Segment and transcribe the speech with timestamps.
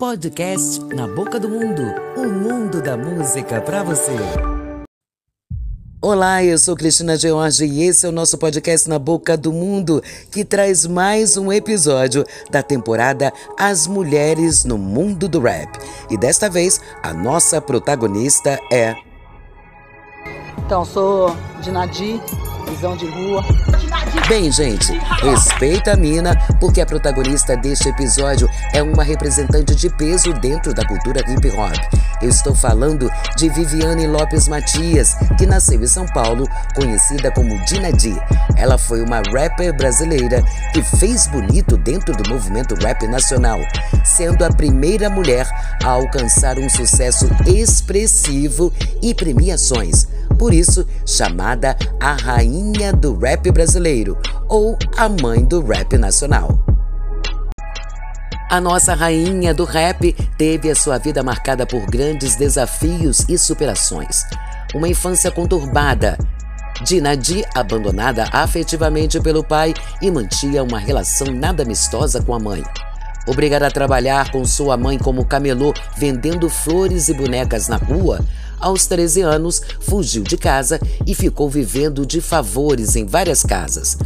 [0.00, 1.82] Podcast Na Boca do Mundo
[2.16, 4.14] o mundo da música para você.
[6.00, 10.00] Olá, eu sou Cristina George e esse é o nosso podcast Na Boca do Mundo,
[10.30, 15.68] que traz mais um episódio da temporada As Mulheres no Mundo do Rap.
[16.08, 18.94] E desta vez, a nossa protagonista é.
[20.64, 22.22] Então, sou Dinadi,
[22.68, 23.42] visão de rua.
[24.28, 30.32] Bem, gente, respeita a mina, porque a protagonista deste episódio é uma representante de peso
[30.34, 31.74] dentro da cultura hip hop.
[32.20, 37.92] Eu estou falando de Viviane Lopes Matias, que nasceu em São Paulo, conhecida como Dina
[37.92, 38.14] D.
[38.56, 43.60] Ela foi uma rapper brasileira que fez bonito dentro do movimento rap nacional,
[44.04, 45.46] sendo a primeira mulher
[45.82, 48.72] a alcançar um sucesso expressivo
[49.02, 50.06] e premiações.
[50.38, 54.16] Por isso, chamada a rainha do rap brasileiro
[54.48, 56.64] ou a mãe do rap nacional.
[58.50, 64.22] A nossa rainha do rap teve a sua vida marcada por grandes desafios e superações.
[64.74, 66.16] Uma infância conturbada.
[66.82, 72.62] Dinadi, abandonada afetivamente pelo pai e mantinha uma relação nada amistosa com a mãe.
[73.28, 78.20] Obrigada a trabalhar com sua mãe como camelô, vendendo flores e bonecas na rua,
[78.58, 83.98] aos 13 anos fugiu de casa e ficou vivendo de favores em várias casas.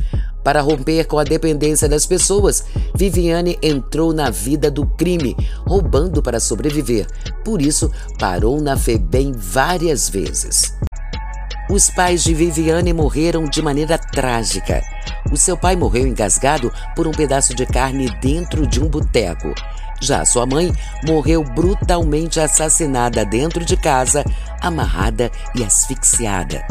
[0.42, 2.64] Para romper com a dependência das pessoas,
[2.96, 7.06] Viviane entrou na vida do crime, roubando para sobreviver.
[7.44, 10.74] Por isso, parou na FEBEM várias vezes.
[11.70, 14.82] Os pais de Viviane morreram de maneira trágica.
[15.30, 19.54] O seu pai morreu engasgado por um pedaço de carne dentro de um boteco.
[20.00, 20.72] Já sua mãe
[21.06, 24.24] morreu brutalmente assassinada dentro de casa,
[24.60, 26.66] amarrada e asfixiada.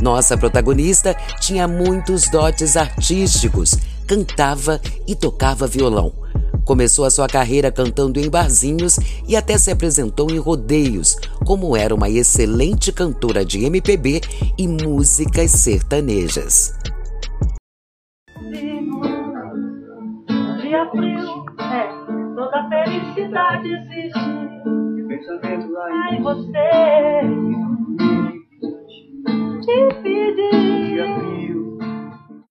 [0.00, 6.23] Nossa protagonista tinha muitos dotes artísticos, cantava e tocava violão.
[6.64, 8.96] Começou a sua carreira cantando em barzinhos
[9.28, 14.20] e até se apresentou em rodeios, como era uma excelente cantora de MPB
[14.58, 16.72] e músicas sertanejas.
[20.62, 21.88] Dia frio, é,
[22.34, 24.44] toda felicidade existe.
[25.92, 26.42] Ai, você
[29.60, 31.52] te pedi.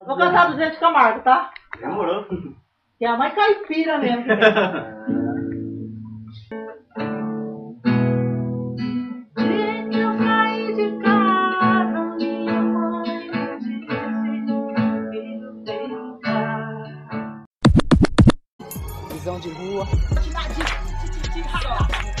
[0.06, 1.50] Vou cantar do Zé Camargo, tá?
[1.80, 2.24] Demorou.
[2.98, 4.24] Que é a mãe caipira mesmo.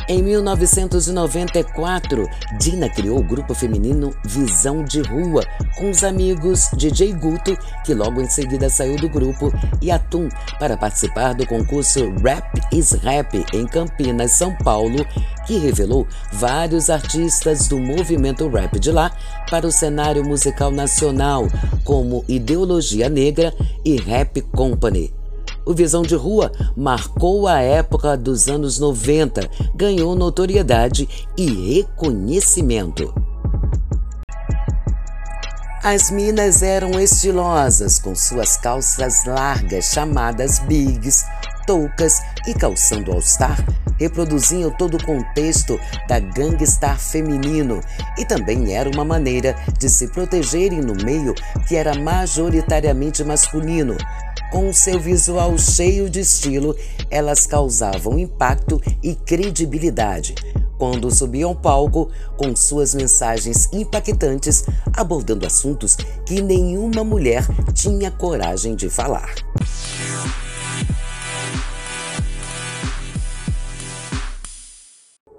[0.06, 2.28] Em 1994,
[2.60, 5.42] Dina criou o grupo feminino Visão de Rua
[5.78, 7.56] com os amigos DJ Guto,
[7.86, 9.50] que logo em seguida saiu do grupo,
[9.80, 10.28] e Atum
[10.58, 15.06] para participar do concurso Rap is Rap em Campinas, São Paulo,
[15.46, 19.10] que revelou vários artistas do movimento rap de lá
[19.50, 21.48] para o cenário musical nacional,
[21.82, 25.23] como Ideologia Negra e Rap Company.
[25.66, 33.14] O Visão de Rua marcou a época dos anos 90, ganhou notoriedade e reconhecimento.
[35.82, 41.24] As minas eram estilosas, com suas calças largas chamadas bigs,
[41.66, 43.56] toucas e calçando all-star,
[43.98, 47.80] reproduziam todo o contexto da gangstar feminino
[48.18, 51.34] e também era uma maneira de se protegerem no meio
[51.66, 53.96] que era majoritariamente masculino.
[54.54, 56.76] Com seu visual cheio de estilo,
[57.10, 60.36] elas causavam impacto e credibilidade
[60.78, 64.62] quando subiam ao palco com suas mensagens impactantes,
[64.96, 67.44] abordando assuntos que nenhuma mulher
[67.74, 69.34] tinha coragem de falar.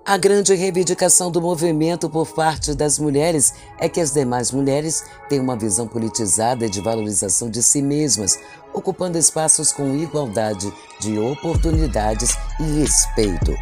[0.07, 5.39] A grande reivindicação do movimento por parte das mulheres é que as demais mulheres têm
[5.39, 8.37] uma visão politizada de valorização de si mesmas,
[8.75, 13.55] ocupando espaços com igualdade de oportunidades e respeito.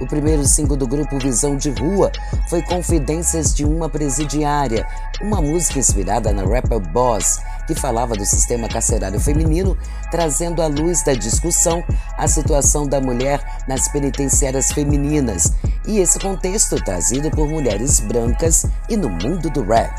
[0.00, 2.10] O primeiro single do grupo Visão de Rua
[2.48, 4.86] foi Confidências de uma Presidiária,
[5.22, 9.78] uma música inspirada na rapper Boss, que falava do sistema carcerário feminino,
[10.10, 11.82] trazendo à luz da discussão
[12.18, 15.52] a situação da mulher nas penitenciárias femininas
[15.86, 19.92] e esse contexto trazido por mulheres brancas e no mundo do rap.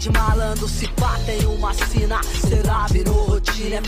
[0.00, 0.88] De malandro, se
[1.46, 2.22] uma sina.
[2.22, 3.82] Será virou rotina, é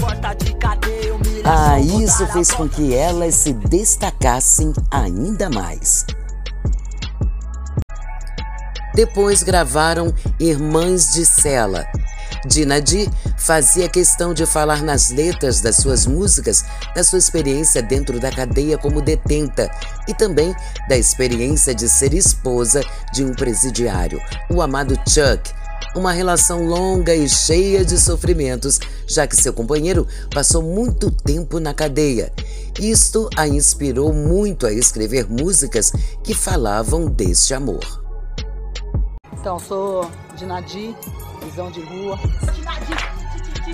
[0.00, 1.52] porta de cadeia, humilhação.
[1.52, 6.06] Ah, isso fez com que elas se destacassem ainda mais.
[8.94, 11.86] Depois gravaram Irmãs de Cela.
[12.46, 18.18] Dina Di fazia questão de falar nas letras das suas músicas da sua experiência dentro
[18.18, 19.70] da cadeia como detenta
[20.06, 20.54] e também
[20.88, 22.80] da experiência de ser esposa
[23.12, 25.57] de um presidiário, o amado Chuck.
[25.96, 31.72] Uma relação longa e cheia de sofrimentos, já que seu companheiro passou muito tempo na
[31.72, 32.32] cadeia.
[32.78, 35.92] Isto a inspirou muito a escrever músicas
[36.22, 37.80] que falavam deste amor.
[39.32, 40.94] Então, sou Dinadi,
[41.44, 42.18] visão de rua.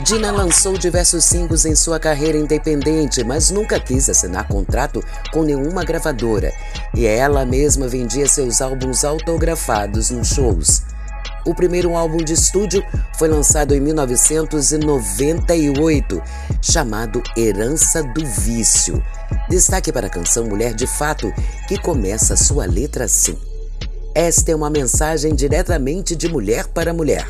[0.03, 5.03] Dina lançou diversos singles em sua carreira independente, mas nunca quis assinar contrato
[5.33, 6.53] com nenhuma gravadora.
[6.95, 10.83] E ela mesma vendia seus álbuns autografados nos shows.
[11.45, 12.83] O primeiro álbum de estúdio
[13.19, 16.23] foi lançado em 1998,
[16.63, 19.05] chamado Herança do Vício.
[19.49, 21.31] Destaque para a canção Mulher de Fato,
[21.69, 23.37] que começa sua letra assim.
[24.15, 27.27] Esta é uma mensagem diretamente de mulher para mulher.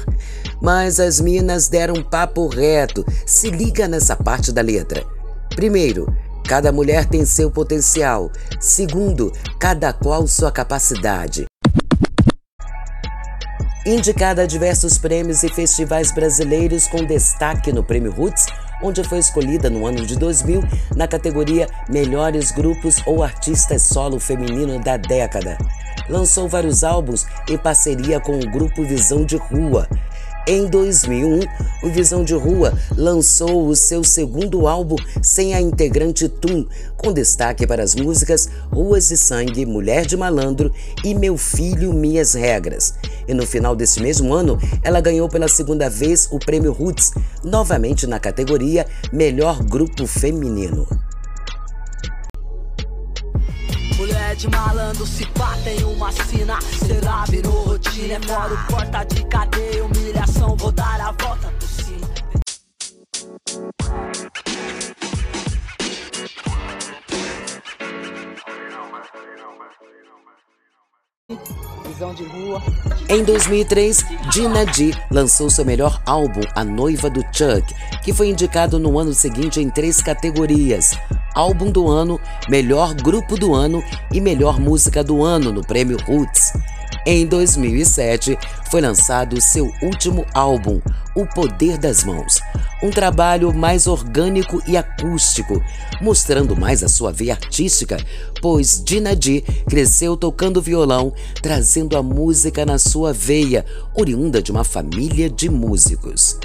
[0.61, 3.05] Mas as minas deram papo reto.
[3.27, 5.03] Se liga nessa parte da letra.
[5.57, 6.07] Primeiro,
[6.47, 8.31] cada mulher tem seu potencial.
[8.61, 11.47] Segundo, cada qual sua capacidade.
[13.87, 18.47] Indicada a diversos prêmios e festivais brasileiros com destaque no Prêmio Roots,
[18.83, 20.65] onde foi escolhida no ano de 2000
[20.97, 25.59] na categoria Melhores Grupos ou Artistas Solo Feminino da Década.
[26.09, 29.87] Lançou vários álbuns em parceria com o grupo Visão de Rua.
[30.47, 31.41] Em 2001,
[31.85, 36.67] o Visão de Rua lançou o seu segundo álbum sem a integrante Tum,
[36.99, 40.71] com destaque para as músicas Ruas de Sangue, Mulher de Malandro
[41.03, 42.93] e Meu Filho, Minhas Regras.
[43.27, 47.13] E no final desse mesmo ano, ela ganhou pela segunda vez o Prêmio Roots,
[47.43, 50.87] novamente na categoria Melhor Grupo Feminino.
[54.37, 56.59] De malandro, se pá, tem uma sina.
[56.61, 61.85] Será virou rotina, é fora porta de cadeia, humilhação, vou dar a volta por cima.
[73.09, 77.63] Em 2003, Dina Di lançou seu melhor álbum, A Noiva do Chuck,
[78.03, 80.99] que foi indicado no ano seguinte em três categorias:
[81.35, 83.83] Álbum do Ano, Melhor Grupo do Ano
[84.15, 86.53] e Melhor Música do Ano no Prêmio Roots.
[87.05, 88.39] Em 2007,
[88.71, 90.81] foi lançado seu último álbum,
[91.15, 92.41] O Poder das Mãos,
[92.83, 95.61] um trabalho mais orgânico e acústico,
[96.01, 97.99] mostrando mais a sua veia artística,
[98.41, 101.13] pois Dina Di cresceu tocando violão,
[101.43, 106.39] trazendo a música na sua veia, oriunda de uma família de músicos.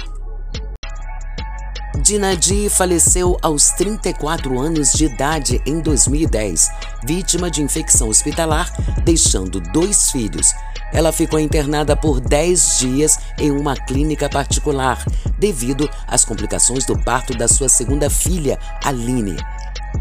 [2.00, 6.70] Dinadi faleceu aos 34 anos de idade em 2010,
[7.04, 8.72] vítima de infecção hospitalar,
[9.04, 10.52] deixando dois filhos.
[10.92, 15.04] Ela ficou internada por 10 dias em uma clínica particular,
[15.38, 19.36] devido às complicações do parto da sua segunda filha, Aline.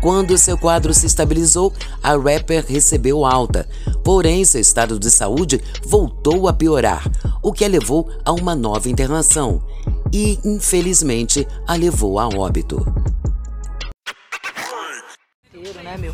[0.01, 3.67] Quando seu quadro se estabilizou, a rapper recebeu alta.
[4.03, 7.03] Porém, seu estado de saúde voltou a piorar,
[7.43, 9.61] o que a levou a uma nova internação
[10.11, 12.85] e, infelizmente, a levou a óbito.
[15.83, 16.13] né, meu?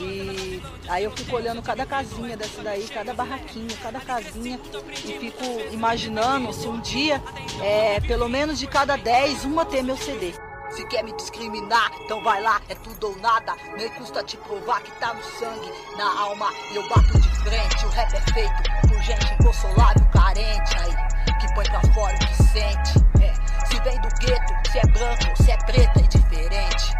[0.00, 4.58] E aí eu fico olhando cada casinha dessa daí, cada barraquinha, cada casinha,
[5.04, 7.20] e fico imaginando se um dia,
[7.60, 10.32] é, pelo menos de cada 10, uma ter meu CD.
[10.70, 13.56] Se quer me discriminar, então vai lá, é tudo ou nada.
[13.76, 16.52] Nem custa te provar que tá no sangue, na alma.
[16.70, 21.17] E eu bato de frente, o rap é feito por gente inconsolável, carente aí.
[21.38, 23.04] Que põe pra fora o que sente.
[23.20, 23.32] É.
[23.66, 26.94] Se vem do gueto, se é branco, se é preta, é diferente.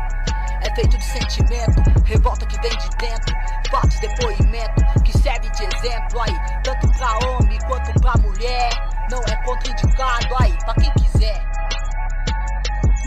[0.61, 3.35] É feito de sentimento, revolta que vem de dentro.
[3.71, 6.35] Fatos, depoimento, que serve de exemplo aí.
[6.62, 8.71] Tanto pra homem quanto pra mulher.
[9.11, 11.42] Não é contraindicado aí, pra quem quiser.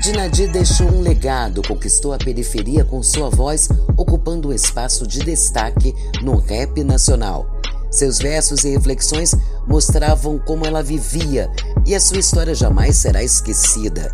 [0.01, 5.93] Dinadi deixou um legado, conquistou a periferia com sua voz, ocupando um espaço de destaque
[6.23, 7.60] no rap nacional.
[7.91, 9.35] Seus versos e reflexões
[9.67, 11.51] mostravam como ela vivia
[11.85, 14.13] e a sua história jamais será esquecida.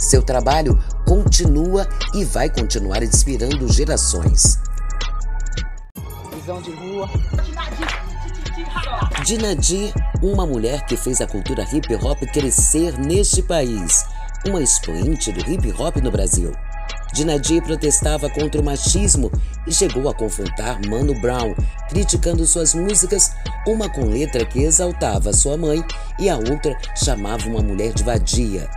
[0.00, 4.58] Seu trabalho continua e vai continuar inspirando gerações.
[6.34, 7.08] Visão de rua.
[9.24, 9.92] Dinadi,
[10.22, 14.04] uma mulher que fez a cultura hip hop crescer neste país,
[14.46, 16.52] uma expoente do hip hop no Brasil.
[17.12, 19.30] Dinadi protestava contra o machismo
[19.66, 21.54] e chegou a confrontar Mano Brown,
[21.88, 23.30] criticando suas músicas,
[23.66, 25.82] uma com letra que exaltava sua mãe
[26.18, 28.68] e a outra chamava uma mulher de vadia.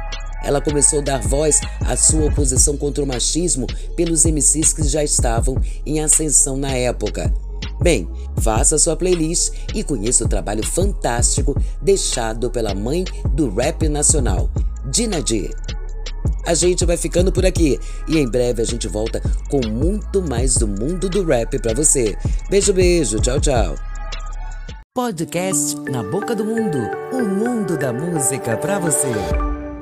[0.44, 5.04] Ela começou a dar voz à sua oposição contra o machismo pelos MCs que já
[5.04, 7.32] estavam em ascensão na época.
[7.82, 8.08] Bem,
[8.40, 14.50] faça sua playlist e conheça o trabalho fantástico deixado pela mãe do rap nacional,
[14.86, 15.50] Dina D.
[16.46, 20.56] A gente vai ficando por aqui e em breve a gente volta com muito mais
[20.56, 22.16] do mundo do rap para você.
[22.50, 23.76] Beijo, beijo, tchau, tchau.
[24.94, 26.78] Podcast Na Boca do Mundo,
[27.14, 29.51] o mundo da música para você.